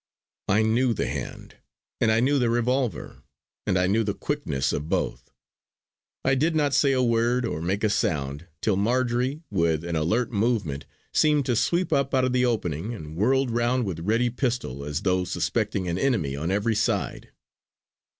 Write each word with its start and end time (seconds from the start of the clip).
I 0.47 0.63
knew 0.63 0.95
the 0.95 1.05
hand, 1.05 1.57
and 1.99 2.11
I 2.11 2.21
knew 2.21 2.39
the 2.39 2.49
revolver, 2.49 3.21
and 3.67 3.77
I 3.77 3.85
knew 3.85 4.03
the 4.03 4.15
quickness 4.15 4.73
of 4.73 4.89
both. 4.89 5.29
I 6.25 6.33
did 6.33 6.55
not 6.55 6.73
say 6.73 6.91
a 6.91 7.03
word 7.03 7.45
or 7.45 7.61
make 7.61 7.83
a 7.83 7.89
sound, 7.91 8.47
till 8.63 8.77
Marjory 8.77 9.43
with 9.51 9.83
an 9.85 9.95
alert 9.95 10.31
movement 10.31 10.87
seemed 11.13 11.45
to 11.45 11.55
sweep 11.55 11.93
up 11.93 12.15
out 12.15 12.25
of 12.25 12.33
the 12.33 12.45
opening 12.47 12.95
and 12.95 13.15
whirled 13.15 13.51
round 13.51 13.85
with 13.85 13.99
ready 13.99 14.31
pistol, 14.31 14.83
as 14.83 15.03
though 15.03 15.23
suspecting 15.23 15.87
an 15.87 15.99
enemy 15.99 16.35
on 16.35 16.49
every 16.49 16.73
side. 16.73 17.29